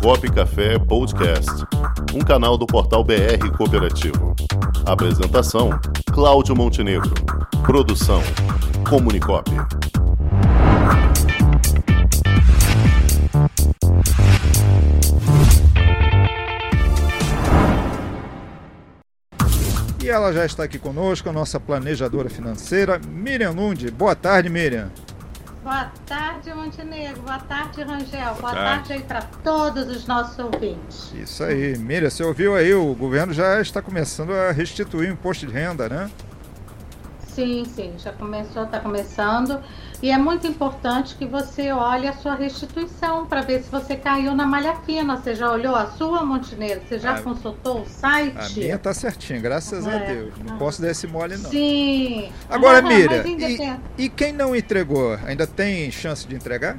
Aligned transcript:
Comunicop 0.00 0.32
Café 0.32 0.78
Podcast, 0.78 1.50
um 2.14 2.20
canal 2.20 2.56
do 2.56 2.66
portal 2.66 3.04
BR 3.04 3.54
Cooperativo. 3.54 4.34
Apresentação: 4.86 5.78
Cláudio 6.10 6.56
Montenegro. 6.56 7.12
Produção: 7.66 8.22
Comunicop. 8.88 9.50
E 20.02 20.08
ela 20.08 20.32
já 20.32 20.46
está 20.46 20.64
aqui 20.64 20.78
conosco, 20.78 21.28
a 21.28 21.32
nossa 21.32 21.60
planejadora 21.60 22.30
financeira, 22.30 22.98
Miriam 23.06 23.50
Lund. 23.50 23.90
Boa 23.90 24.16
tarde, 24.16 24.48
Miriam. 24.48 24.90
Boa 25.62 25.92
tarde, 26.06 26.54
Montenegro. 26.54 27.20
Boa 27.20 27.38
tarde, 27.38 27.82
Rangel. 27.82 28.34
Boa 28.36 28.52
tarde. 28.52 28.88
tarde 28.88 28.92
aí 28.94 29.02
para 29.02 29.22
todos 29.22 29.88
os 29.88 30.06
nossos 30.06 30.38
ouvintes. 30.38 31.12
Isso 31.14 31.44
aí, 31.44 31.76
Miriam, 31.76 32.08
você 32.08 32.24
ouviu 32.24 32.54
aí, 32.54 32.72
o 32.72 32.94
governo 32.94 33.32
já 33.34 33.60
está 33.60 33.82
começando 33.82 34.32
a 34.32 34.52
restituir 34.52 35.10
o 35.10 35.12
imposto 35.12 35.46
de 35.46 35.52
renda, 35.52 35.86
né? 35.86 36.10
Sim, 37.40 37.64
sim, 37.64 37.94
já 37.96 38.12
começou, 38.12 38.64
está 38.64 38.78
começando. 38.80 39.58
E 40.02 40.10
é 40.10 40.18
muito 40.18 40.46
importante 40.46 41.14
que 41.14 41.24
você 41.24 41.72
olhe 41.72 42.06
a 42.06 42.12
sua 42.12 42.34
restituição 42.34 43.24
para 43.24 43.40
ver 43.40 43.62
se 43.62 43.70
você 43.70 43.96
caiu 43.96 44.34
na 44.34 44.44
malha 44.44 44.74
fina. 44.84 45.16
Você 45.16 45.34
já 45.34 45.50
olhou 45.50 45.74
a 45.74 45.86
sua, 45.86 46.22
Montenegro? 46.22 46.82
Você 46.86 46.98
já 46.98 47.14
A- 47.14 47.22
consultou 47.22 47.80
o 47.80 47.86
site? 47.86 48.36
A 48.36 48.48
minha 48.60 48.78
tá 48.78 48.92
certinha, 48.92 49.40
graças 49.40 49.86
a 49.86 49.92
É. 49.94 50.14
Deus. 50.14 50.34
Não 50.46 50.58
posso 50.58 50.82
dar 50.82 50.90
esse 50.90 51.06
mole, 51.06 51.38
não. 51.38 51.48
Sim. 51.48 52.30
Agora, 52.50 52.80
independ- 52.92 53.40
e, 53.96 54.04
e 54.04 54.08
quem 54.10 54.34
não 54.34 54.54
entregou, 54.54 55.18
ainda 55.24 55.46
tem 55.46 55.90
chance 55.90 56.28
de 56.28 56.34
entregar? 56.34 56.76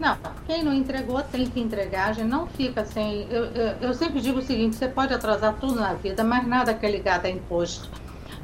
Não, 0.00 0.16
quem 0.46 0.64
não 0.64 0.74
entregou 0.74 1.22
tem 1.22 1.46
que 1.46 1.60
entregar, 1.60 2.08
a 2.08 2.12
gente 2.12 2.26
não 2.28 2.48
fica 2.48 2.84
sem. 2.84 3.28
Eu, 3.30 3.44
eu, 3.46 3.74
eu 3.80 3.94
sempre 3.94 4.20
digo 4.20 4.40
o 4.40 4.42
seguinte: 4.42 4.74
você 4.74 4.88
pode 4.88 5.14
atrasar 5.14 5.54
tudo 5.54 5.76
na 5.76 5.94
vida, 5.94 6.24
mas 6.24 6.44
nada 6.46 6.74
que 6.74 6.84
é 6.84 6.90
ligado 6.90 7.26
a 7.26 7.30
imposto. 7.30 7.88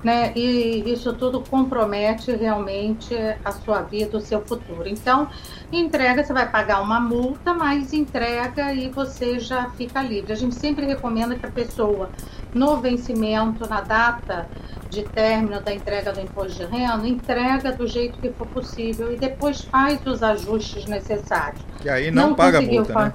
Né? 0.02 0.32
E 0.34 0.82
isso 0.92 1.12
tudo 1.12 1.40
compromete 1.48 2.32
realmente 2.32 3.14
a 3.44 3.52
sua 3.52 3.82
vida, 3.82 4.18
o 4.18 4.20
seu 4.20 4.40
futuro. 4.40 4.88
Então, 4.88 5.28
entrega, 5.70 6.24
você 6.24 6.32
vai 6.32 6.50
pagar 6.50 6.80
uma 6.80 6.98
multa, 6.98 7.54
mas 7.54 7.92
entrega 7.92 8.72
e 8.72 8.88
você 8.88 9.38
já 9.38 9.70
fica 9.70 10.02
livre. 10.02 10.32
A 10.32 10.36
gente 10.36 10.56
sempre 10.56 10.86
recomenda 10.86 11.36
que 11.36 11.46
a 11.46 11.50
pessoa, 11.50 12.10
no 12.52 12.78
vencimento, 12.78 13.68
na 13.68 13.80
data 13.80 14.48
de 14.90 15.04
término 15.04 15.60
da 15.60 15.72
entrega 15.72 16.12
do 16.12 16.20
imposto 16.20 16.58
de 16.58 16.64
renda, 16.64 17.06
entrega 17.06 17.72
do 17.72 17.86
jeito 17.86 18.18
que 18.18 18.28
for 18.30 18.46
possível 18.48 19.12
e 19.12 19.16
depois 19.16 19.62
faz 19.62 20.04
os 20.04 20.22
ajustes 20.22 20.84
necessários. 20.86 21.62
E 21.84 21.88
aí 21.88 22.10
não, 22.10 22.34
paga 22.34 22.58
conseguiu 22.58 22.80
multa, 22.80 23.04
né? 23.04 23.12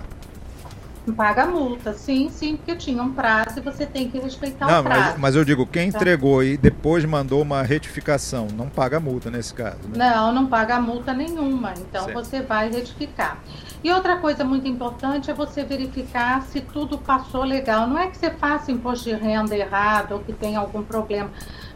Paga 1.16 1.46
multa, 1.46 1.94
sim, 1.94 2.30
sim, 2.30 2.58
porque 2.58 2.76
tinha 2.76 3.02
um 3.02 3.14
prazo 3.14 3.60
e 3.60 3.62
você 3.62 3.86
tem 3.86 4.10
que 4.10 4.20
respeitar 4.20 4.68
Não, 4.68 4.82
o 4.82 4.84
prazo. 4.84 5.02
mas, 5.12 5.18
mas 5.20 5.36
eu 5.36 5.46
digo, 5.46 5.66
quem 5.66 5.90
Tá. 5.90 5.98
entregou 5.98 6.44
e 6.44 6.58
depois 6.58 7.06
mandou 7.06 7.42
uma 7.42 7.62
retificação, 7.64 8.48
não 8.54 8.68
paga 8.68 9.00
multa 9.00 9.32
nesse 9.32 9.54
caso, 9.54 9.78
né? 9.88 9.98
Não, 9.98 10.34
não 10.34 10.48
paga 10.48 10.80
multa 10.82 11.14
nenhuma, 11.14 11.74
então 11.78 12.06
Certo. 12.06 12.14
você 12.16 12.42
vai 12.42 12.70
retificar. 12.70 13.40
E 13.84 13.92
outra 13.92 14.18
coisa 14.18 14.44
muito 14.44 14.68
importante 14.68 15.32
é 15.32 15.34
você 15.34 15.64
verificar 15.64 16.42
se 16.44 16.60
tudo 16.60 16.98
passou 16.98 17.44
legal. 17.44 17.88
Não 17.88 17.98
é 17.98 18.08
que 18.08 18.18
você 18.18 18.30
faça 18.32 18.72
imposto 18.72 19.06
de 19.06 19.16
renda 19.16 19.56
errado 19.56 20.14
ou 20.14 20.20
que 20.20 20.34
tenha 20.34 20.60
algum 20.60 20.84
problema, 20.84 21.30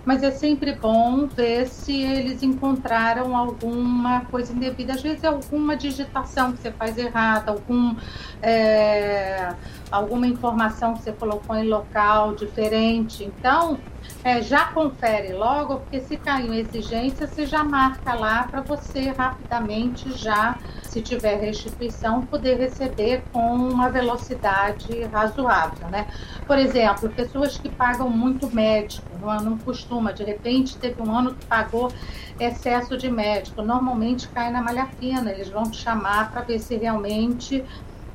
mas 0.05 0.23
é 0.23 0.31
sempre 0.31 0.73
bom 0.73 1.27
ver 1.27 1.67
se 1.67 2.02
eles 2.02 2.41
encontraram 2.41 3.35
alguma 3.35 4.25
coisa 4.25 4.52
indevida. 4.53 4.94
Às 4.94 5.02
vezes 5.02 5.23
é 5.23 5.27
alguma 5.27 5.75
digitação 5.75 6.52
que 6.53 6.59
você 6.59 6.71
faz 6.71 6.97
errada, 6.97 7.52
algum, 7.52 7.95
é, 8.41 9.53
alguma 9.92 10.25
informação 10.25 10.94
que 10.94 11.03
você 11.03 11.11
colocou 11.11 11.56
em 11.56 11.67
local 11.67 12.34
diferente. 12.34 13.23
Então, 13.23 13.78
é, 14.23 14.42
já 14.42 14.66
confere 14.66 15.34
logo, 15.34 15.78
porque 15.78 16.00
se 16.00 16.18
caiu 16.18 16.53
exigência, 16.53 17.28
você 17.28 17.46
já 17.46 17.63
marca 17.63 18.13
lá 18.13 18.44
para 18.44 18.62
você 18.62 19.09
rapidamente 19.09 20.12
já, 20.12 20.57
se 20.84 21.02
tiver 21.02 21.40
restituição, 21.40 22.22
poder 22.25 22.57
receber 22.57 23.24
com 23.31 23.56
uma 23.56 23.90
velocidade 23.90 25.03
razoável, 25.06 25.88
né? 25.90 26.08
Por 26.46 26.58
exemplo, 26.58 27.09
pessoas 27.09 27.58
que 27.58 27.69
pagam 27.69 28.09
muito 28.09 28.53
médico, 28.53 29.08
não, 29.19 29.35
não 29.41 29.58
costuma, 29.58 30.13
de 30.13 30.23
repente 30.23 30.78
teve 30.78 31.02
um 31.02 31.16
ano 31.16 31.34
que 31.34 31.46
pagou 31.46 31.91
excesso 32.40 32.97
de 32.97 33.09
médico, 33.09 33.62
normalmente 33.62 34.28
cai 34.28 34.52
na 34.52 34.62
malha 34.62 34.88
fina, 35.00 35.31
eles 35.31 35.50
vão 35.50 35.63
te 35.63 35.78
chamar 35.78 36.31
para 36.31 36.41
ver 36.41 36.59
se 36.59 36.75
realmente 36.75 37.63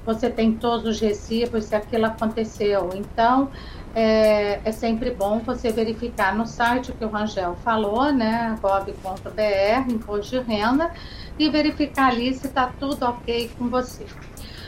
você 0.07 0.31
tem 0.31 0.53
todos 0.53 0.87
os 0.87 1.01
recibos, 1.01 1.65
se 1.65 1.75
aquilo 1.75 2.07
aconteceu. 2.07 2.91
Então, 2.95 3.51
é, 3.95 4.61
é 4.65 4.73
sempre 4.73 5.11
bom 5.11 5.41
você 5.41 5.73
verificar 5.73 6.35
no 6.35 6.47
site 6.47 6.93
que 6.93 7.05
o 7.05 7.09
Rangel 7.09 7.57
falou, 7.57 8.13
né, 8.13 8.57
gov.br, 8.63 9.91
imposto 9.93 10.39
de 10.39 10.47
renda, 10.47 10.93
e 11.39 11.51
verificar 11.51 12.13
ali 12.13 12.33
se 12.33 12.47
está 12.47 12.71
tudo 12.79 13.05
ok 13.05 13.51
com 13.59 13.69
você. 13.69 14.07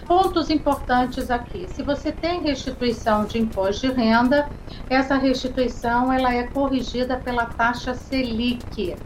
Pontos 0.07 0.49
importantes 0.49 1.31
aqui. 1.31 1.67
Se 1.69 1.83
você 1.83 2.11
tem 2.11 2.41
restituição 2.41 3.27
de 3.27 3.39
imposto 3.39 3.87
de 3.87 3.93
renda, 3.93 4.49
essa 4.89 5.17
restituição 5.17 6.11
ela 6.11 6.35
é 6.35 6.45
corrigida 6.45 7.19
pela 7.19 7.45
taxa 7.45 7.95
Selic. 7.95 8.97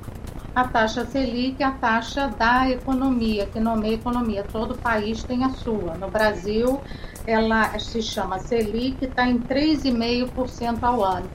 A 0.55 0.65
taxa 0.65 1.07
Selic 1.07 1.63
a 1.63 1.71
taxa 1.71 2.29
da 2.29 2.69
economia, 2.69 3.47
que 3.47 3.59
nomeia 3.59 3.95
economia. 3.95 4.45
Todo 4.53 4.77
país 4.77 5.23
tem 5.25 5.45
a 5.45 5.49
sua. 5.49 5.95
No 5.95 6.11
Brasil, 6.11 6.79
ela 7.27 7.79
se 7.79 8.03
chama 8.03 8.39
Selic, 8.39 9.03
está 9.03 9.27
em 9.27 9.39
3,5% 9.39 10.83
ao 10.83 11.03
ano. 11.03 11.29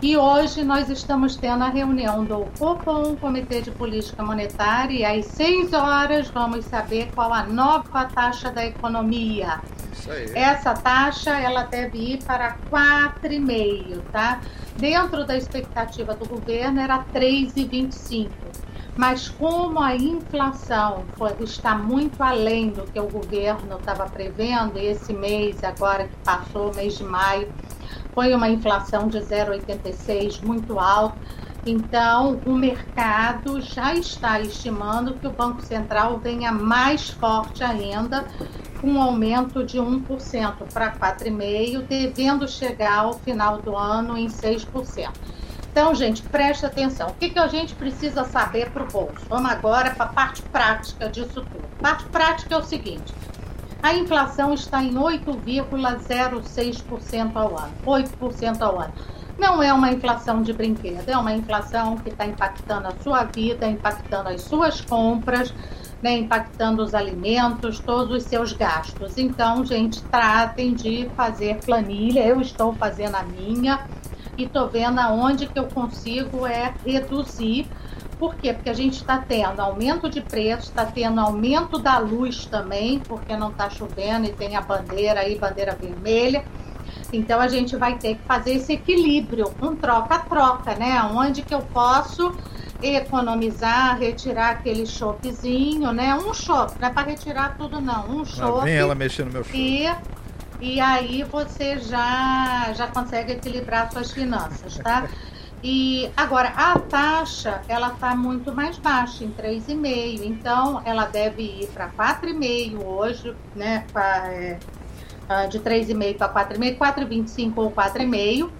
E 0.00 0.16
hoje 0.16 0.62
nós 0.62 0.88
estamos 0.88 1.36
tendo 1.36 1.64
a 1.64 1.68
reunião 1.68 2.24
do 2.24 2.46
COPOM, 2.58 3.16
Comitê 3.16 3.60
de 3.60 3.72
Política 3.72 4.22
Monetária, 4.22 4.94
e 4.94 5.04
às 5.04 5.26
6 5.26 5.72
horas 5.72 6.28
vamos 6.28 6.64
saber 6.64 7.10
qual 7.12 7.34
a 7.34 7.42
nova 7.42 8.04
taxa 8.06 8.50
da 8.50 8.64
economia. 8.64 9.60
Essa 10.34 10.74
taxa 10.74 11.38
ela 11.38 11.64
deve 11.64 11.98
ir 11.98 12.22
para 12.22 12.56
4,5, 12.70 14.00
tá? 14.10 14.40
Dentro 14.76 15.26
da 15.26 15.36
expectativa 15.36 16.14
do 16.14 16.26
governo 16.26 16.80
era 16.80 17.04
3,25. 17.12 18.30
Mas 18.96 19.28
como 19.28 19.80
a 19.80 19.94
inflação 19.96 21.04
foi- 21.16 21.34
está 21.40 21.74
muito 21.74 22.22
além 22.22 22.70
do 22.70 22.82
que 22.82 23.00
o 23.00 23.08
governo 23.08 23.76
estava 23.76 24.06
prevendo, 24.06 24.78
esse 24.78 25.12
mês 25.12 25.62
agora 25.64 26.08
que 26.08 26.16
passou, 26.24 26.74
mês 26.74 26.98
de 26.98 27.04
maio, 27.04 27.48
foi 28.14 28.34
uma 28.34 28.48
inflação 28.48 29.08
de 29.08 29.20
0,86 29.20 30.40
muito 30.40 30.78
alta. 30.78 31.16
Então, 31.64 32.40
o 32.46 32.54
mercado 32.54 33.60
já 33.60 33.94
está 33.94 34.40
estimando 34.40 35.14
que 35.14 35.26
o 35.26 35.30
Banco 35.30 35.60
Central 35.62 36.18
venha 36.18 36.50
mais 36.50 37.10
forte 37.10 37.62
ainda, 37.62 38.26
com 38.80 38.92
um 38.92 39.02
aumento 39.02 39.62
de 39.62 39.78
1% 39.78 40.64
para 40.72 40.90
4,5%, 40.90 41.82
devendo 41.86 42.48
chegar 42.48 43.00
ao 43.00 43.12
final 43.12 43.60
do 43.60 43.76
ano 43.76 44.16
em 44.16 44.28
6%. 44.28 45.10
Então, 45.70 45.94
gente, 45.94 46.22
preste 46.22 46.66
atenção. 46.66 47.10
O 47.10 47.14
que, 47.14 47.30
que 47.30 47.38
a 47.38 47.46
gente 47.46 47.76
precisa 47.76 48.24
saber 48.24 48.70
para 48.70 48.82
o 48.82 48.88
bolso? 48.88 49.24
Vamos 49.28 49.52
agora 49.52 49.90
para 49.90 50.06
a 50.06 50.08
parte 50.08 50.42
prática 50.42 51.08
disso 51.08 51.42
tudo. 51.42 51.62
Parte 51.80 52.06
prática 52.06 52.56
é 52.56 52.58
o 52.58 52.64
seguinte: 52.64 53.14
a 53.80 53.94
inflação 53.94 54.52
está 54.52 54.82
em 54.82 54.94
8,06% 54.94 57.30
ao 57.34 57.56
ano. 57.56 57.72
8% 57.86 58.60
ao 58.60 58.80
ano. 58.80 58.92
Não 59.38 59.62
é 59.62 59.72
uma 59.72 59.90
inflação 59.90 60.42
de 60.42 60.52
brinquedo, 60.52 61.08
é 61.08 61.16
uma 61.16 61.32
inflação 61.32 61.96
que 61.96 62.10
está 62.10 62.26
impactando 62.26 62.88
a 62.88 62.92
sua 63.02 63.24
vida, 63.24 63.66
impactando 63.66 64.28
as 64.28 64.42
suas 64.42 64.82
compras, 64.82 65.54
né, 66.02 66.18
impactando 66.18 66.82
os 66.82 66.94
alimentos, 66.94 67.78
todos 67.78 68.16
os 68.16 68.24
seus 68.24 68.52
gastos. 68.52 69.16
Então, 69.16 69.64
gente, 69.64 70.02
tratem 70.02 70.74
de 70.74 71.08
fazer 71.16 71.56
planilha. 71.64 72.26
Eu 72.26 72.38
estou 72.40 72.74
fazendo 72.74 73.14
a 73.14 73.22
minha 73.22 73.80
e 74.40 74.44
estou 74.44 74.68
vendo 74.68 74.98
aonde 74.98 75.46
que 75.46 75.58
eu 75.58 75.66
consigo 75.66 76.46
é 76.46 76.72
reduzir. 76.84 77.66
Por 78.18 78.34
quê? 78.34 78.52
Porque 78.52 78.70
a 78.70 78.74
gente 78.74 78.94
está 78.94 79.18
tendo 79.18 79.60
aumento 79.60 80.08
de 80.08 80.20
preço, 80.20 80.68
está 80.68 80.84
tendo 80.84 81.20
aumento 81.20 81.78
da 81.78 81.98
luz 81.98 82.46
também, 82.46 82.98
porque 83.00 83.36
não 83.36 83.50
está 83.50 83.68
chovendo 83.70 84.26
e 84.26 84.32
tem 84.32 84.56
a 84.56 84.60
bandeira 84.60 85.20
aí, 85.20 85.38
bandeira 85.38 85.74
vermelha. 85.74 86.44
Então 87.12 87.40
a 87.40 87.48
gente 87.48 87.76
vai 87.76 87.98
ter 87.98 88.16
que 88.16 88.22
fazer 88.22 88.54
esse 88.54 88.74
equilíbrio, 88.74 89.52
um 89.60 89.74
troca-troca, 89.74 90.74
né? 90.74 91.02
Onde 91.02 91.42
que 91.42 91.54
eu 91.54 91.60
posso 91.60 92.34
economizar, 92.82 93.98
retirar 93.98 94.50
aquele 94.50 94.86
chopezinho, 94.86 95.92
né? 95.92 96.14
Um 96.14 96.32
chope, 96.32 96.74
não 96.80 96.88
é 96.88 96.90
para 96.92 97.08
retirar 97.08 97.56
tudo 97.58 97.80
não, 97.80 98.08
um 98.08 98.24
chope. 98.24 98.64
vem 98.64 98.74
ela 98.74 98.94
mexendo 98.94 99.26
no 99.26 99.32
meu 99.32 99.44
show. 99.44 99.54
E, 99.54 99.86
e 100.60 100.80
aí 100.80 101.22
você 101.24 101.78
já, 101.78 102.72
já 102.74 102.86
consegue 102.86 103.32
equilibrar 103.32 103.90
suas 103.92 104.10
finanças, 104.10 104.76
tá? 104.78 105.08
E 105.62 106.10
agora 106.16 106.48
a 106.56 106.78
taxa 106.78 107.60
ela 107.68 107.88
está 107.88 108.14
muito 108.14 108.50
mais 108.50 108.78
baixa, 108.78 109.24
em 109.24 109.30
3,5, 109.30 110.22
então 110.24 110.80
ela 110.86 111.04
deve 111.04 111.42
ir 111.42 111.66
para 111.66 111.90
4,5 111.90 112.82
hoje, 112.82 113.36
né? 113.54 113.84
Pra, 113.92 114.32
é, 114.32 114.58
uh, 115.28 115.48
de 115.50 115.60
3,5 115.60 116.16
para 116.16 116.46
4,5, 116.46 116.78
4,25 116.78 117.52
ou 117.56 117.70
4,5 117.70 118.50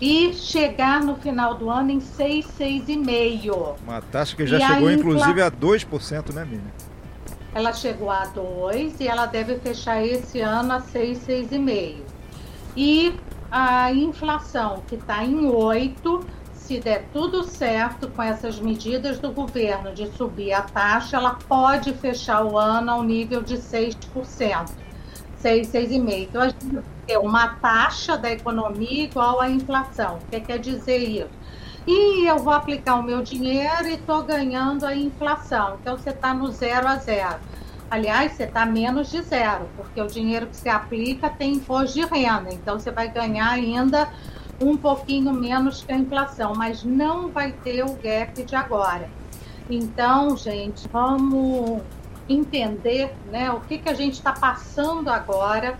e 0.00 0.32
chegar 0.32 1.00
no 1.02 1.16
final 1.16 1.54
do 1.54 1.68
ano 1.68 1.90
em 1.90 2.00
6, 2.00 2.46
6,5. 2.58 3.76
Uma 3.84 4.00
taxa 4.00 4.34
que 4.34 4.46
já 4.46 4.56
e 4.56 4.60
chegou 4.66 4.88
a 4.88 4.92
inclusive 4.94 5.42
a 5.42 5.50
2%, 5.50 6.32
né, 6.32 6.44
Miriam? 6.44 6.91
Ela 7.54 7.72
chegou 7.72 8.10
a 8.10 8.24
2 8.26 9.00
e 9.00 9.08
ela 9.08 9.26
deve 9.26 9.58
fechar 9.58 10.02
esse 10.04 10.40
ano 10.40 10.72
a 10.72 10.80
6, 10.80 11.18
6,5. 11.26 12.02
E 12.76 13.14
a 13.50 13.92
inflação, 13.92 14.82
que 14.86 14.94
está 14.94 15.22
em 15.22 15.46
8, 15.46 16.24
se 16.54 16.80
der 16.80 17.04
tudo 17.12 17.42
certo 17.44 18.08
com 18.08 18.22
essas 18.22 18.58
medidas 18.58 19.18
do 19.18 19.30
governo 19.30 19.92
de 19.92 20.06
subir 20.16 20.52
a 20.54 20.62
taxa, 20.62 21.18
ela 21.18 21.34
pode 21.46 21.92
fechar 21.92 22.44
o 22.44 22.56
ano 22.56 22.90
ao 22.90 23.02
nível 23.02 23.42
de 23.42 23.56
6%. 23.58 24.70
6, 25.36 25.68
6,5%. 25.68 26.22
Então, 26.22 26.40
a 26.40 26.48
gente 26.48 26.78
ter 27.06 27.18
uma 27.18 27.48
taxa 27.56 28.16
da 28.16 28.30
economia 28.30 29.04
igual 29.04 29.40
à 29.40 29.50
inflação. 29.50 30.16
O 30.16 30.30
que 30.30 30.40
quer 30.40 30.58
dizer 30.58 30.98
isso? 30.98 31.41
E 31.86 32.26
eu 32.26 32.38
vou 32.38 32.52
aplicar 32.52 32.96
o 32.96 33.02
meu 33.02 33.22
dinheiro 33.22 33.88
e 33.88 33.94
estou 33.94 34.22
ganhando 34.22 34.86
a 34.86 34.94
inflação. 34.94 35.78
Então 35.80 35.96
você 35.96 36.10
está 36.10 36.32
no 36.32 36.50
zero 36.50 36.86
a 36.86 36.96
zero. 36.96 37.40
Aliás, 37.90 38.32
você 38.32 38.44
está 38.44 38.64
menos 38.64 39.10
de 39.10 39.20
zero, 39.22 39.68
porque 39.76 40.00
o 40.00 40.06
dinheiro 40.06 40.46
que 40.46 40.56
você 40.56 40.68
aplica 40.68 41.28
tem 41.28 41.54
imposto 41.54 42.00
de 42.00 42.06
renda. 42.06 42.52
Então 42.52 42.78
você 42.78 42.90
vai 42.90 43.08
ganhar 43.08 43.50
ainda 43.50 44.08
um 44.60 44.76
pouquinho 44.76 45.32
menos 45.32 45.82
que 45.82 45.92
a 45.92 45.96
inflação, 45.96 46.54
mas 46.54 46.84
não 46.84 47.28
vai 47.28 47.52
ter 47.52 47.84
o 47.84 47.94
gap 47.94 48.42
de 48.42 48.54
agora. 48.54 49.10
Então, 49.68 50.36
gente, 50.36 50.88
vamos 50.88 51.82
entender 52.28 53.14
né, 53.30 53.50
o 53.50 53.60
que, 53.60 53.78
que 53.78 53.88
a 53.88 53.94
gente 53.94 54.14
está 54.14 54.32
passando 54.32 55.08
agora 55.08 55.76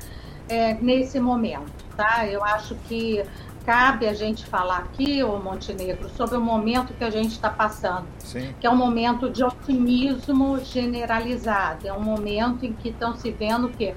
é, 0.48 0.74
nesse 0.74 1.20
momento, 1.20 1.72
tá? 1.96 2.26
Eu 2.26 2.44
acho 2.44 2.74
que 2.88 3.24
cabe 3.64 4.06
a 4.06 4.14
gente 4.14 4.44
falar 4.46 4.78
aqui, 4.78 5.22
o 5.22 5.38
Montenegro, 5.38 6.08
sobre 6.10 6.36
o 6.36 6.40
momento 6.40 6.92
que 6.94 7.04
a 7.04 7.10
gente 7.10 7.32
está 7.32 7.50
passando, 7.50 8.06
Sim. 8.18 8.54
que 8.60 8.66
é 8.66 8.70
um 8.70 8.76
momento 8.76 9.30
de 9.30 9.44
otimismo 9.44 10.58
generalizado, 10.64 11.86
é 11.86 11.92
um 11.92 12.02
momento 12.02 12.66
em 12.66 12.72
que 12.72 12.88
estão 12.90 13.16
se 13.16 13.30
vendo 13.30 13.68
que 13.68 13.94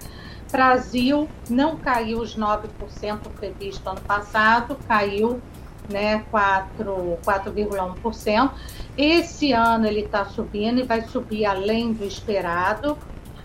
Brasil 0.51 1.27
não 1.49 1.75
caiu 1.75 2.19
os 2.19 2.37
9% 2.37 2.69
previsto 3.37 3.89
ano 3.89 4.01
passado, 4.01 4.77
caiu 4.87 5.41
né, 5.89 6.23
4,1%. 6.31 8.51
Esse 8.97 9.51
ano 9.51 9.85
ele 9.85 9.99
está 10.01 10.25
subindo 10.25 10.79
e 10.79 10.83
vai 10.83 11.01
subir 11.01 11.45
além 11.45 11.93
do 11.93 12.05
esperado. 12.05 12.97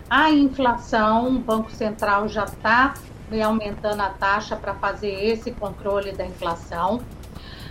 A 0.09 0.31
inflação, 0.31 1.35
o 1.35 1.39
Banco 1.39 1.71
Central 1.71 2.27
já 2.27 2.45
está 2.45 2.95
aumentando 3.39 4.01
a 4.01 4.09
taxa 4.09 4.55
para 4.55 4.73
fazer 4.73 5.11
esse 5.11 5.51
controle 5.51 6.11
da 6.11 6.25
inflação. 6.25 7.01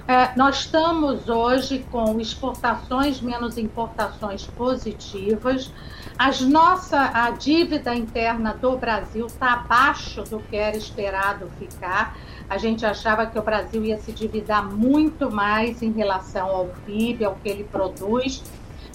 É, 0.07 0.37
nós 0.37 0.61
estamos 0.61 1.29
hoje 1.29 1.85
com 1.91 2.19
exportações 2.21 3.21
menos 3.21 3.59
importações 3.59 4.47
positivas. 4.47 5.73
As 6.19 6.41
nossa, 6.41 7.11
a 7.15 7.31
dívida 7.31 7.95
interna 7.95 8.55
do 8.55 8.77
Brasil 8.77 9.27
está 9.27 9.55
abaixo 9.55 10.23
do 10.25 10.39
que 10.41 10.57
era 10.57 10.77
esperado 10.77 11.51
ficar. 11.59 12.17
A 12.49 12.59
gente 12.59 12.85
achava 12.85 13.27
que 13.27 13.39
o 13.39 13.43
Brasil 13.43 13.85
ia 13.85 13.99
se 13.99 14.11
endividar 14.11 14.65
muito 14.65 15.31
mais 15.31 15.83
em 15.83 15.93
relação 15.93 16.49
ao 16.49 16.67
PIB, 16.85 17.25
ao 17.25 17.37
que 17.37 17.49
ele 17.49 17.65
produz 17.65 18.43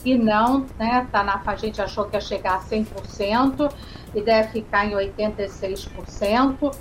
e 0.05 0.15
não, 0.17 0.67
né? 0.77 1.07
Tá 1.11 1.23
na, 1.23 1.41
a 1.43 1.55
gente 1.55 1.81
achou 1.81 2.05
que 2.05 2.15
ia 2.15 2.21
chegar 2.21 2.55
a 2.55 2.59
100% 2.61 3.73
e 4.13 4.21
deve 4.21 4.49
ficar 4.49 4.85
em 4.85 4.91
86%, 4.91 6.73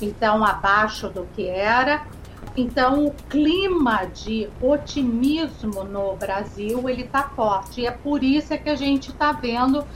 então 0.00 0.44
abaixo 0.44 1.08
do 1.08 1.26
que 1.34 1.46
era. 1.48 2.04
Então 2.56 3.06
o 3.06 3.12
clima 3.30 4.04
de 4.06 4.48
otimismo 4.60 5.84
no 5.84 6.16
Brasil 6.16 6.86
ele 6.88 7.02
está 7.02 7.22
forte 7.22 7.80
e 7.80 7.86
é 7.86 7.92
por 7.92 8.22
isso 8.22 8.52
é 8.52 8.58
que 8.58 8.68
a 8.68 8.74
gente 8.74 9.10
está 9.10 9.32
vendo 9.32 9.86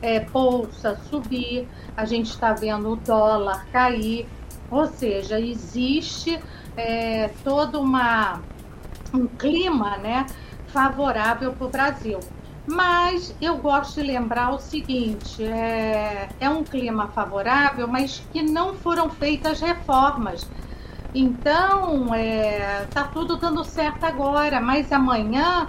é, 0.00 0.20
bolsa 0.20 0.96
subir, 1.10 1.66
a 1.96 2.04
gente 2.04 2.30
está 2.30 2.52
vendo 2.52 2.92
o 2.92 2.96
dólar 2.96 3.66
cair, 3.72 4.28
ou 4.70 4.86
seja, 4.86 5.40
existe 5.40 6.38
é, 6.76 7.30
todo 7.42 7.80
uma 7.80 8.40
um 9.12 9.26
clima, 9.26 9.96
né? 9.96 10.26
favorável 10.74 11.52
para 11.52 11.66
o 11.66 11.70
Brasil. 11.70 12.18
Mas 12.66 13.34
eu 13.40 13.58
gosto 13.58 14.00
de 14.00 14.06
lembrar 14.06 14.50
o 14.50 14.58
seguinte: 14.58 15.42
é, 15.42 16.28
é 16.40 16.48
um 16.48 16.64
clima 16.64 17.08
favorável, 17.08 17.86
mas 17.86 18.22
que 18.32 18.42
não 18.42 18.74
foram 18.74 19.10
feitas 19.10 19.60
reformas. 19.60 20.48
Então, 21.14 22.06
está 22.06 22.16
é, 22.16 22.86
tá 22.90 23.04
tudo 23.04 23.36
dando 23.36 23.62
certo 23.64 24.02
agora, 24.02 24.60
mas 24.60 24.90
amanhã 24.90 25.68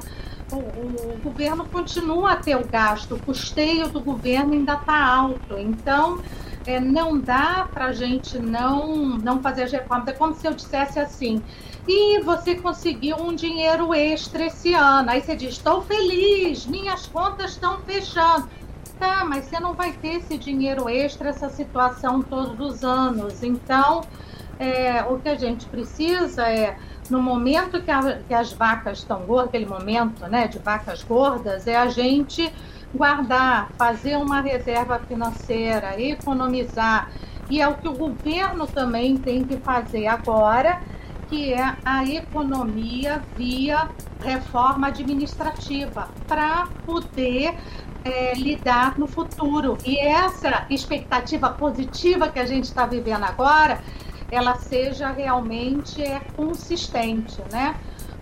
o, 0.51 0.56
o, 0.56 1.19
governo 1.24 1.65
continua 1.65 2.31
a 2.31 2.36
ter 2.38 2.56
o 2.56 2.65
gasto, 2.65 3.15
o 3.15 3.19
custeio 3.19 3.89
do 3.89 4.00
governo 4.00 4.53
ainda 4.53 4.74
está 4.74 5.06
alto. 5.06 5.57
Então, 5.59 6.19
é, 6.65 6.80
não 6.80 7.19
dá 7.19 7.68
para 7.71 7.86
a 7.86 7.94
gente 7.94 8.39
não, 8.39 9.18
não 9.19 9.39
fazer 9.41 9.63
as 9.63 9.71
reformas. 9.71 10.07
É 10.07 10.13
como 10.13 10.33
se 10.33 10.48
eu 10.48 10.53
dissesse 10.53 11.00
assim: 11.00 11.44
e 11.88 12.20
você 12.22 12.56
conseguiu 12.56 13.18
um 13.18 13.34
dinheiro 13.36 13.94
extra 13.94 14.46
esse 14.46 14.74
ano. 14.74 15.10
Aí 15.12 15.22
você 15.22 15.36
diz: 15.36 15.52
estou 15.52 15.82
feliz, 15.82 16.66
minhas 16.66 17.06
contas 17.08 17.52
estão 17.52 17.80
fechando. 17.82 18.48
Tá, 18.98 19.26
mas 19.26 19.46
você 19.46 19.60
não 19.60 19.74
vai 19.74 19.92
ter 19.92 20.20
esse 20.20 20.38
dinheiro 20.38 20.88
extra, 20.88 21.30
essa 21.30 21.50
situação 21.50 22.22
todos 22.22 22.58
os 22.60 22.84
anos. 22.84 23.44
Então, 23.44 24.02
é, 24.58 25.04
o 25.04 25.20
que 25.20 25.28
a 25.28 25.36
gente 25.36 25.66
precisa 25.66 26.48
é, 26.48 26.78
no 27.10 27.22
momento 27.22 27.82
que, 27.82 27.92
a, 27.92 28.20
que 28.26 28.34
as 28.34 28.54
vacas 28.54 29.00
estão 29.00 29.22
gordas, 29.26 29.50
aquele 29.50 29.66
momento 29.66 30.26
né, 30.28 30.48
de 30.48 30.60
vacas 30.60 31.04
gordas, 31.04 31.68
é 31.68 31.76
a 31.76 31.88
gente 31.88 32.52
guardar, 32.94 33.70
fazer 33.78 34.16
uma 34.16 34.40
reserva 34.40 34.98
financeira, 35.00 36.00
economizar. 36.00 37.12
E 37.50 37.62
é 37.62 37.68
o 37.68 37.76
que 37.76 37.88
o 37.90 37.94
governo 37.94 38.66
também 38.66 39.18
tem 39.18 39.44
que 39.44 39.58
fazer 39.58 40.08
agora 40.08 40.82
que 41.30 41.54
é 41.54 41.75
a 41.83 42.04
economia 42.06 43.22
via 43.38 43.89
reforma 44.22 44.88
administrativa, 44.88 46.10
para 46.27 46.68
poder 46.86 47.56
é, 48.04 48.33
lidar 48.36 48.98
no 48.98 49.07
futuro. 49.07 49.77
E 49.86 50.00
essa 50.00 50.66
expectativa 50.69 51.50
positiva 51.50 52.30
que 52.30 52.39
a 52.39 52.45
gente 52.45 52.66
está 52.66 52.86
vivendo 52.86 53.24
agora, 53.24 53.82
ela 54.32 54.55
seja 54.55 55.10
realmente 55.10 56.01
é, 56.01 56.20
consistente, 56.36 57.41
né? 57.51 57.75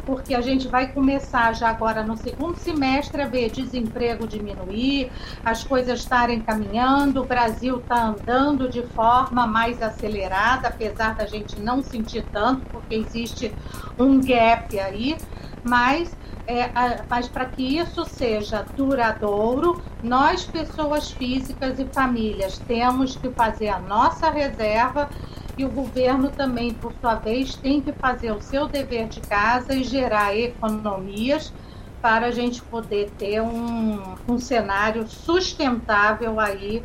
Porque 0.05 0.35
a 0.35 0.41
gente 0.41 0.67
vai 0.67 0.91
começar 0.91 1.53
já 1.53 1.69
agora 1.69 2.03
no 2.03 2.17
segundo 2.17 2.57
semestre 2.57 3.21
a 3.21 3.27
ver 3.27 3.49
desemprego 3.51 4.27
diminuir, 4.27 5.11
as 5.43 5.63
coisas 5.63 5.99
estarem 5.99 6.41
caminhando, 6.41 7.21
o 7.21 7.25
Brasil 7.25 7.77
está 7.77 8.07
andando 8.07 8.69
de 8.69 8.83
forma 8.83 9.47
mais 9.47 9.81
acelerada, 9.81 10.67
apesar 10.67 11.15
da 11.15 11.25
gente 11.25 11.59
não 11.59 11.81
sentir 11.81 12.25
tanto, 12.31 12.65
porque 12.69 12.95
existe 12.95 13.53
um 13.97 14.19
gap 14.19 14.79
aí, 14.79 15.17
mas 15.63 16.15
é, 16.45 16.69
mas 17.09 17.27
para 17.29 17.45
que 17.45 17.77
isso 17.77 18.03
seja 18.03 18.65
duradouro, 18.75 19.81
nós, 20.01 20.43
pessoas 20.43 21.09
físicas 21.09 21.79
e 21.79 21.85
famílias, 21.85 22.57
temos 22.59 23.15
que 23.15 23.29
fazer 23.29 23.69
a 23.69 23.79
nossa 23.79 24.29
reserva 24.29 25.09
e 25.57 25.65
o 25.65 25.69
governo 25.69 26.29
também, 26.29 26.73
por 26.73 26.93
sua 26.99 27.15
vez, 27.15 27.55
tem 27.55 27.79
que 27.81 27.91
fazer 27.93 28.31
o 28.31 28.41
seu 28.41 28.67
dever 28.67 29.07
de 29.07 29.19
casa 29.21 29.73
e 29.73 29.83
gerar 29.83 30.35
economias 30.35 31.53
para 32.01 32.27
a 32.27 32.31
gente 32.31 32.61
poder 32.63 33.11
ter 33.17 33.41
um, 33.41 34.15
um 34.27 34.37
cenário 34.37 35.07
sustentável 35.07 36.39
aí 36.39 36.83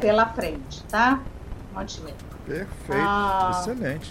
pela 0.00 0.26
frente, 0.26 0.82
tá? 0.84 1.20
Montenegro. 1.74 2.16
Perfeito, 2.44 3.02
ah, 3.06 3.50
excelente. 3.52 4.10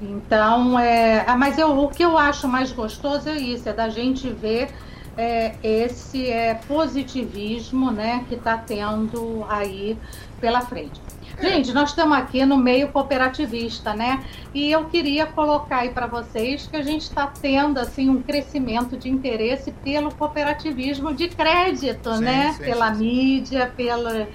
Então, 0.00 0.78
é, 0.78 1.24
ah, 1.26 1.36
mas 1.36 1.58
eu, 1.58 1.78
o 1.78 1.88
que 1.88 2.02
eu 2.02 2.16
acho 2.16 2.46
mais 2.46 2.72
gostoso 2.72 3.28
é 3.28 3.36
isso, 3.36 3.68
é 3.68 3.72
da 3.72 3.88
gente 3.88 4.28
ver 4.30 4.70
é, 5.16 5.54
esse 5.62 6.30
é, 6.30 6.54
positivismo 6.66 7.90
né, 7.90 8.24
que 8.28 8.34
está 8.34 8.56
tendo 8.56 9.44
aí 9.48 9.98
pela 10.40 10.60
frente. 10.60 11.00
Gente, 11.40 11.72
nós 11.72 11.90
estamos 11.90 12.16
aqui 12.16 12.44
no 12.46 12.56
meio 12.56 12.88
cooperativista, 12.88 13.94
né? 13.94 14.24
E 14.52 14.70
eu 14.70 14.84
queria 14.86 15.26
colocar 15.26 15.78
aí 15.78 15.90
para 15.90 16.06
vocês 16.06 16.66
que 16.66 16.76
a 16.76 16.82
gente 16.82 17.02
está 17.02 17.26
tendo 17.26 17.78
assim 17.78 18.08
um 18.08 18.22
crescimento 18.22 18.96
de 18.96 19.08
interesse 19.08 19.72
pelo 19.72 20.14
cooperativismo 20.14 21.12
de 21.12 21.28
crédito, 21.28 22.14
sim, 22.14 22.24
né? 22.24 22.52
Sim, 22.52 22.64
pela 22.64 22.94
sim. 22.94 23.00
mídia, 23.00 23.72
pela, 23.76 24.28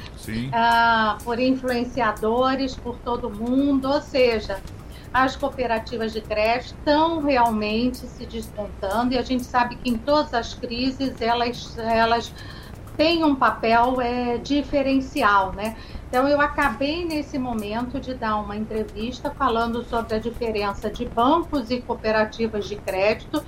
ah, 0.51 1.17
por 1.23 1.39
influenciadores, 1.39 2.75
por 2.75 2.97
todo 2.97 3.29
mundo, 3.29 3.89
ou 3.89 4.01
seja, 4.01 4.59
as 5.13 5.35
cooperativas 5.35 6.13
de 6.13 6.21
crédito 6.21 6.75
estão 6.77 7.21
realmente 7.21 7.97
se 7.97 8.25
despontando 8.25 9.13
e 9.13 9.17
a 9.17 9.21
gente 9.21 9.43
sabe 9.43 9.75
que 9.75 9.89
em 9.89 9.97
todas 9.97 10.33
as 10.33 10.53
crises 10.53 11.19
elas, 11.19 11.77
elas 11.77 12.31
têm 12.99 13.23
um 13.23 13.33
papel 13.33 14.01
é, 14.01 14.37
diferencial, 14.37 15.53
né? 15.53 15.77
Então, 16.09 16.27
eu 16.27 16.41
acabei 16.41 17.05
nesse 17.05 17.39
momento 17.39 17.97
de 17.97 18.13
dar 18.13 18.35
uma 18.35 18.57
entrevista 18.57 19.31
falando 19.31 19.85
sobre 19.85 20.15
a 20.15 20.19
diferença 20.19 20.89
de 20.89 21.05
bancos 21.05 21.71
e 21.71 21.79
cooperativas 21.79 22.67
de 22.67 22.75
crédito, 22.75 23.41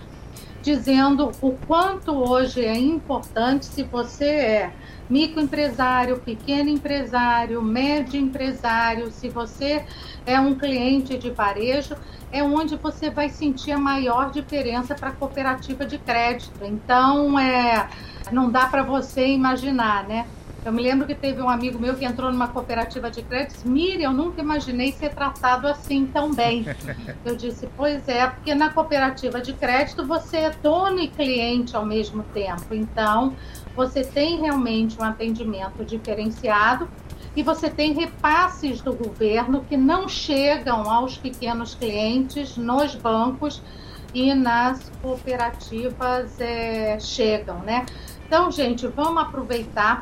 dizendo 0.61 1.31
o 1.41 1.57
quanto 1.67 2.13
hoje 2.13 2.63
é 2.63 2.77
importante 2.77 3.65
se 3.65 3.83
você 3.83 4.25
é 4.25 4.73
microempresário, 5.09 6.17
pequeno 6.21 6.69
empresário, 6.69 7.61
médio 7.61 8.17
empresário, 8.17 9.11
se 9.11 9.27
você 9.27 9.83
é 10.25 10.39
um 10.39 10.55
cliente 10.55 11.17
de 11.17 11.29
varejo, 11.29 11.97
é 12.31 12.41
onde 12.41 12.77
você 12.77 13.09
vai 13.09 13.27
sentir 13.27 13.73
a 13.73 13.77
maior 13.77 14.31
diferença 14.31 14.95
para 14.95 15.09
a 15.09 15.11
cooperativa 15.11 15.85
de 15.85 15.97
crédito. 15.97 16.63
Então, 16.63 17.37
é, 17.37 17.89
não 18.31 18.49
dá 18.49 18.67
para 18.67 18.83
você 18.83 19.27
imaginar, 19.27 20.07
né? 20.07 20.25
Eu 20.63 20.71
me 20.71 20.79
lembro 20.79 21.07
que 21.07 21.15
teve 21.15 21.41
um 21.41 21.49
amigo 21.49 21.79
meu 21.79 21.95
que 21.95 22.05
entrou 22.05 22.31
numa 22.31 22.47
cooperativa 22.47 23.09
de 23.09 23.23
créditos. 23.23 23.63
Miriam, 23.63 24.11
eu 24.11 24.13
nunca 24.13 24.41
imaginei 24.41 24.91
ser 24.91 25.09
tratado 25.09 25.67
assim 25.67 26.05
tão 26.05 26.31
bem. 26.31 26.65
Eu 27.25 27.35
disse, 27.35 27.67
pois 27.75 28.07
é, 28.07 28.27
porque 28.27 28.53
na 28.53 28.69
cooperativa 28.71 29.41
de 29.41 29.53
crédito 29.53 30.05
você 30.05 30.37
é 30.37 30.49
dono 30.51 30.99
e 30.99 31.07
cliente 31.07 31.75
ao 31.75 31.83
mesmo 31.83 32.21
tempo. 32.31 32.75
Então, 32.75 33.35
você 33.75 34.03
tem 34.03 34.39
realmente 34.39 34.99
um 34.99 35.03
atendimento 35.03 35.83
diferenciado 35.83 36.87
e 37.35 37.41
você 37.41 37.67
tem 37.67 37.93
repasses 37.93 38.81
do 38.81 38.93
governo 38.93 39.65
que 39.67 39.75
não 39.75 40.07
chegam 40.07 40.87
aos 40.89 41.17
pequenos 41.17 41.73
clientes 41.73 42.55
nos 42.55 42.93
bancos 42.93 43.63
e 44.13 44.33
nas 44.35 44.91
cooperativas 45.01 46.39
é, 46.39 46.99
chegam, 46.99 47.59
né? 47.59 47.85
Então, 48.31 48.49
gente, 48.49 48.87
vamos 48.87 49.21
aproveitar 49.23 49.99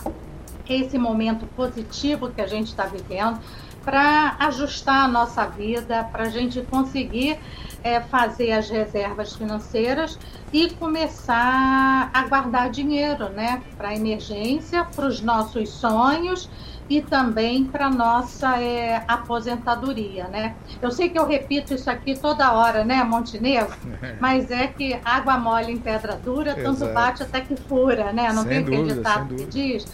esse 0.69 0.99
momento 0.99 1.47
positivo 1.55 2.29
que 2.29 2.39
a 2.39 2.45
gente 2.45 2.67
está 2.67 2.85
vivendo 2.85 3.39
para 3.83 4.35
ajustar 4.39 5.05
a 5.05 5.07
nossa 5.07 5.45
vida, 5.45 6.03
para 6.11 6.23
a 6.23 6.29
gente 6.29 6.61
conseguir 6.63 7.39
é, 7.83 8.01
fazer 8.01 8.51
as 8.51 8.69
reservas 8.69 9.35
financeiras 9.35 10.17
e 10.51 10.69
começar 10.71 12.09
a 12.13 12.23
guardar 12.27 12.69
dinheiro, 12.69 13.29
né, 13.29 13.61
para 13.77 13.95
emergência, 13.95 14.83
para 14.83 15.05
os 15.05 15.21
nossos 15.21 15.69
sonhos 15.69 16.49
e 16.89 17.01
também 17.01 17.65
para 17.65 17.87
nossa 17.89 18.59
é, 18.59 19.03
aposentadoria, 19.07 20.27
né? 20.27 20.55
Eu 20.81 20.89
sei 20.89 21.07
que 21.07 21.19
eu 21.19 21.27
repito 21.27 21.75
isso 21.75 21.87
aqui 21.87 22.17
toda 22.17 22.51
hora, 22.51 22.83
né, 22.83 23.03
Montenegro? 23.03 23.75
Mas 24.19 24.49
é 24.49 24.65
que 24.65 24.99
água 25.05 25.37
mole 25.37 25.71
em 25.71 25.77
pedra 25.77 26.15
dura, 26.15 26.55
tanto 26.55 26.87
bate 26.87 27.21
até 27.21 27.41
que 27.41 27.55
fura, 27.55 28.11
né? 28.11 28.33
Não 28.33 28.41
sem 28.41 28.51
tem 28.51 28.63
dúvida, 28.63 29.07
acreditado 29.07 29.35
que 29.35 29.45
diz? 29.45 29.85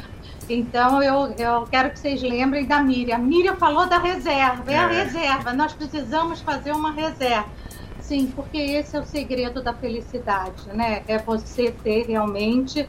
Então 0.49 1.01
eu, 1.01 1.33
eu 1.37 1.63
quero 1.69 1.89
que 1.91 1.99
vocês 1.99 2.21
lembrem 2.21 2.65
da 2.65 2.81
Miriam. 2.81 3.15
A 3.15 3.19
Miriam 3.19 3.55
falou 3.55 3.87
da 3.87 3.97
reserva, 3.97 4.71
é, 4.71 4.75
é 4.75 4.77
a 4.77 4.87
reserva. 4.87 5.53
Nós 5.53 5.73
precisamos 5.73 6.41
fazer 6.41 6.71
uma 6.71 6.91
reserva. 6.91 7.47
Sim, 7.99 8.31
porque 8.35 8.57
esse 8.57 8.95
é 8.95 8.99
o 8.99 9.03
segredo 9.03 9.63
da 9.63 9.73
felicidade, 9.73 10.67
né? 10.73 11.01
É 11.07 11.17
você 11.17 11.71
ter 11.71 12.05
realmente 12.05 12.87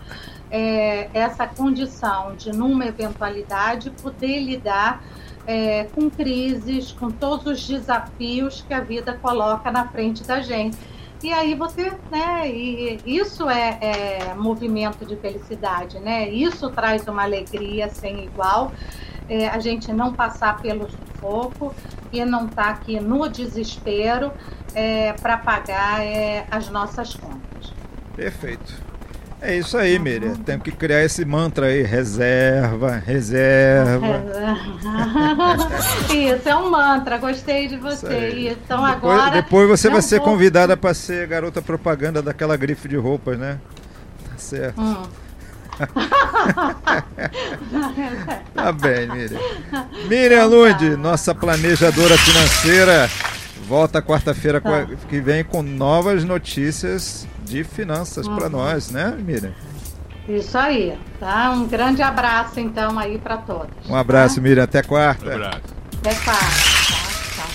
é, 0.50 1.08
essa 1.14 1.46
condição 1.46 2.34
de, 2.36 2.52
numa 2.52 2.84
eventualidade, 2.84 3.90
poder 3.90 4.40
lidar 4.40 5.02
é, 5.46 5.84
com 5.84 6.10
crises, 6.10 6.92
com 6.92 7.10
todos 7.10 7.46
os 7.46 7.66
desafios 7.66 8.62
que 8.66 8.75
a 8.75 8.80
vida 8.80 9.18
coloca 9.22 9.70
na 9.70 9.88
frente 9.88 10.22
da 10.22 10.40
gente. 10.40 10.76
E 11.23 11.32
aí 11.32 11.54
você, 11.54 11.92
né, 12.11 12.49
e 12.49 13.00
isso 13.04 13.49
é, 13.49 13.78
é, 13.80 14.35
movimento 14.35 15.04
de 15.06 15.16
felicidade, 15.16 15.99
né? 15.99 16.28
Isso 16.28 16.70
traz 16.70 17.08
uma 17.08 17.23
alegria 17.23 17.88
sem 17.88 18.25
igual. 18.25 18.73
É, 19.28 19.49
a 19.49 19.58
gente 19.58 19.92
não 19.92 20.12
passar 20.12 20.61
pelo 20.61 20.88
sufoco 20.88 21.75
e 22.12 22.25
não 22.25 22.46
estar 22.46 22.64
tá 22.64 22.70
aqui 22.70 23.00
no 23.00 23.28
desespero 23.28 24.30
é, 24.75 25.14
para 25.14 25.38
pagar 25.38 26.04
é, 26.04 26.46
as 26.50 26.68
nossas 26.68 27.14
contas. 27.14 27.73
Perfeito. 28.14 28.86
É 29.40 29.59
isso 29.59 29.76
aí, 29.76 29.99
Miriam. 29.99 30.35
Temos 30.37 30.64
que 30.64 30.73
criar 30.73 31.05
esse 31.05 31.25
mantra 31.25 31.66
aí, 31.66 31.83
reserva, 31.83 33.02
reserva. 33.05 34.25
isso, 36.11 36.49
é 36.49 36.57
um 36.57 36.71
mantra, 36.71 37.19
gostei 37.19 37.69
de 37.69 37.76
você. 37.76 38.50
Então 38.50 38.83
depois, 38.83 39.21
agora. 39.21 39.31
Depois 39.31 39.69
você 39.69 39.90
vai 39.90 40.00
ser 40.00 40.21
convidada 40.21 40.76
para 40.76 40.95
ser 40.95 41.26
garota 41.26 41.61
propaganda 41.61 42.23
daquela 42.23 42.57
grife 42.57 42.88
de 42.88 42.97
roupas, 42.97 43.38
né? 43.38 43.59
Tá 44.31 44.38
certo. 44.38 44.81
Hum. 44.81 45.02
tá 48.55 48.73
bem, 48.73 49.07
Miriam. 49.09 49.38
Miriam 50.09 50.47
Lund, 50.47 50.97
nossa 50.97 51.35
planejadora 51.35 52.16
financeira, 52.16 53.11
volta 53.69 54.00
quarta-feira 54.00 54.62
tá. 54.62 54.87
que 55.09 55.21
vem 55.21 55.45
com 55.45 55.62
novas 55.62 56.25
notícias 56.25 57.26
de 57.47 57.65
finanças 57.65 58.26
uhum. 58.26 58.37
para 58.37 58.49
nós, 58.49 58.91
né, 58.91 59.17
Miriam? 59.19 59.53
Isso 60.29 60.59
aí, 60.59 60.99
tá? 61.21 61.53
Um 61.53 61.67
grande 61.67 62.03
abraço 62.03 62.59
então 62.59 62.99
aí 62.99 63.17
para 63.17 63.37
todos. 63.38 63.88
Um 63.88 63.95
abraço, 63.95 64.37
tá? 64.37 64.41
Miriam, 64.41 64.65
até 64.65 64.83
quarta. 64.83 65.31
Um 65.31 65.35
abraço. 65.35 65.62
Até 65.99 66.15
quarta. 66.17 66.47
Tá? 67.37 67.47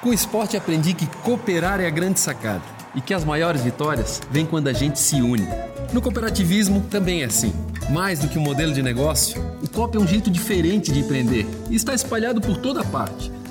Com 0.00 0.08
o 0.08 0.14
esporte 0.14 0.56
aprendi 0.56 0.94
que 0.94 1.06
cooperar 1.06 1.80
é 1.80 1.86
a 1.86 1.90
grande 1.90 2.18
sacada 2.18 2.62
e 2.94 3.00
que 3.02 3.12
as 3.12 3.24
maiores 3.24 3.60
vitórias 3.60 4.22
vêm 4.30 4.46
quando 4.46 4.68
a 4.68 4.72
gente 4.72 4.98
se 4.98 5.20
une. 5.20 5.46
No 5.92 6.00
cooperativismo 6.00 6.80
também 6.90 7.22
é 7.22 7.26
assim. 7.26 7.52
Mais 7.90 8.18
do 8.18 8.28
que 8.28 8.38
um 8.38 8.42
modelo 8.42 8.72
de 8.72 8.82
negócio, 8.82 9.40
o 9.62 9.68
COP 9.68 9.96
é 9.96 10.00
um 10.00 10.06
jeito 10.06 10.30
diferente 10.30 10.90
de 10.90 11.00
empreender 11.00 11.46
e 11.70 11.76
está 11.76 11.94
espalhado 11.94 12.40
por 12.40 12.56
toda 12.56 12.82
parte 12.82 13.35